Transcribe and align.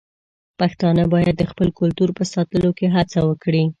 پښتانه 0.59 1.03
بايد 1.11 1.35
د 1.37 1.43
خپل 1.51 1.67
کلتور 1.79 2.09
په 2.17 2.23
ساتلو 2.33 2.69
کې 2.77 2.87
هڅه 2.95 3.19
وکړي. 3.29 3.63